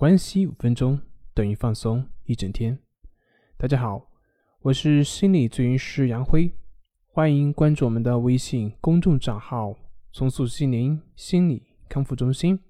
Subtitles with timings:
[0.00, 1.00] 关系五分钟
[1.34, 2.78] 等于放松一整天。
[3.56, 4.08] 大家好，
[4.62, 6.54] 我是心理咨询师杨辉，
[7.08, 9.74] 欢迎关注我们的微信公众账号
[10.14, 12.60] “重塑心灵心理康复中心”。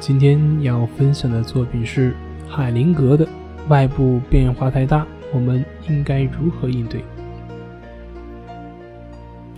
[0.00, 2.12] 今天要分享的作品是
[2.48, 3.24] 海灵格的
[3.68, 7.00] 《外部变化太大，我们应该如何应对》。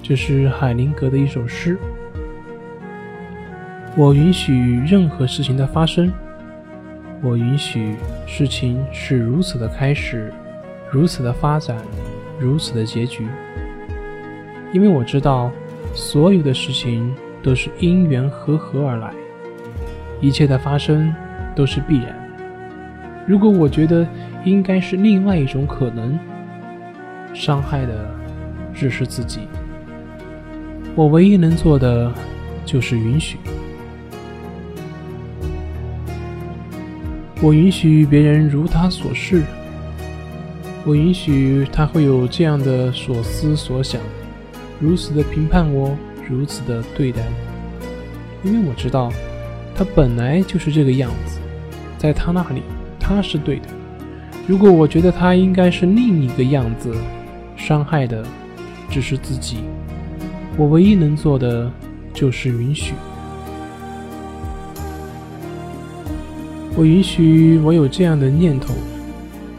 [0.08, 1.76] 这是海灵格的一首诗。
[3.94, 6.10] 我允许任何事情的发生，
[7.20, 7.94] 我允许
[8.26, 10.32] 事情是如此的开始，
[10.90, 11.76] 如此的发展，
[12.40, 13.28] 如此的结局。
[14.72, 15.52] 因为我知道，
[15.92, 19.12] 所有的事情都是因缘和合而来，
[20.22, 21.14] 一切的发生
[21.54, 22.16] 都是必然。
[23.26, 24.08] 如果我觉得
[24.42, 26.18] 应该是另外一种可能，
[27.34, 28.08] 伤害的
[28.72, 29.40] 只是自己。
[30.98, 32.12] 我唯一能做的
[32.66, 33.38] 就是允许。
[37.40, 39.44] 我允许别人如他所示，
[40.84, 44.00] 我允许他会有这样的所思所想，
[44.80, 45.96] 如此的评判我，
[46.28, 47.22] 如此的对待
[48.42, 49.12] 我，因为我知道
[49.76, 51.38] 他本来就是这个样子，
[51.96, 52.64] 在他那里
[52.98, 53.68] 他是对的。
[54.48, 56.92] 如果我觉得他应该是另一个样子，
[57.56, 58.26] 伤害的
[58.90, 59.58] 只是自己。
[60.58, 61.70] 我唯一能做的
[62.12, 62.92] 就是允许。
[66.76, 68.74] 我允许我有这样的念头，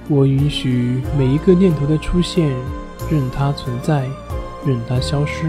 [0.09, 2.49] 我允许每一个念头的出现，
[3.09, 4.05] 任它存在，
[4.65, 5.45] 任它消失，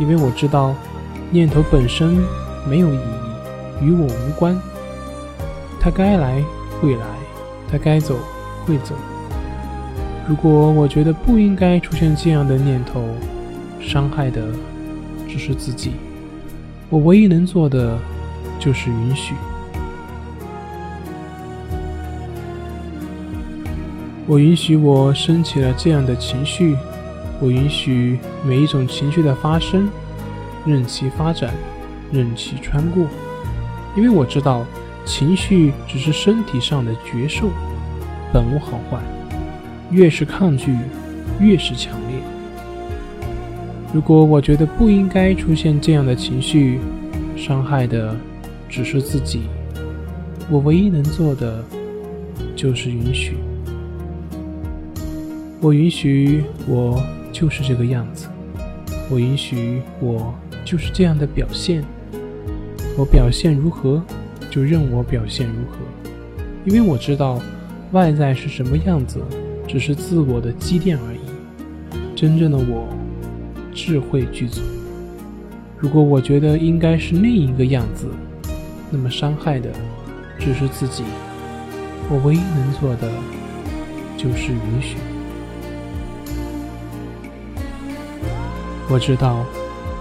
[0.00, 0.74] 因为我知道
[1.30, 2.18] 念头本身
[2.68, 4.60] 没有意义，与我无关。
[5.78, 6.42] 它该来
[6.80, 7.06] 会来，
[7.70, 8.16] 它该走
[8.66, 8.92] 会走。
[10.28, 13.04] 如果我觉得不应该出现这样的念头，
[13.86, 14.42] 伤害的
[15.28, 15.92] 只是自己，
[16.90, 17.96] 我唯一能做的
[18.58, 19.32] 就是允许。
[24.26, 26.76] 我允许我升起了这样的情绪，
[27.40, 29.88] 我允许每一种情绪的发生，
[30.64, 31.54] 任其发展，
[32.10, 33.06] 任其穿过，
[33.96, 34.66] 因为我知道
[35.04, 37.50] 情绪只是身体上的觉受，
[38.32, 38.98] 本无好坏，
[39.92, 40.76] 越是抗拒，
[41.38, 42.05] 越是强。
[43.96, 46.78] 如果我觉得不应该出现这样的情绪，
[47.34, 48.14] 伤害的
[48.68, 49.44] 只是自己，
[50.50, 51.64] 我唯一能做的
[52.54, 53.38] 就是允许。
[55.62, 57.02] 我允许我
[57.32, 58.28] 就是这个样子，
[59.10, 61.82] 我允许我就是这样的表现。
[62.98, 64.02] 我表现如何，
[64.50, 65.78] 就任我表现如何，
[66.66, 67.40] 因为我知道
[67.92, 69.22] 外在是什么样子，
[69.66, 72.14] 只是自我的积淀而已。
[72.14, 72.86] 真正的我。
[73.76, 74.62] 智慧具足。
[75.78, 78.08] 如果我觉得应该是另一个样子，
[78.90, 79.68] 那么伤害的
[80.38, 81.04] 只是自己。
[82.08, 83.10] 我唯一能做的
[84.16, 84.96] 就是允许。
[88.88, 89.44] 我知道，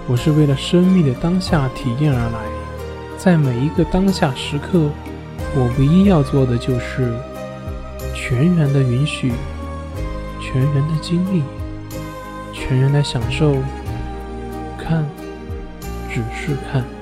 [0.08, 2.40] 我是为了生命的当下体验而来，
[3.18, 4.90] 在每一个当下时刻，
[5.56, 7.12] 我唯一要做的就是
[8.14, 9.34] 全然的允许，
[10.40, 11.44] 全然的经历。
[12.56, 13.62] 全然的享受，
[14.78, 15.06] 看，
[16.10, 16.95] 只是看。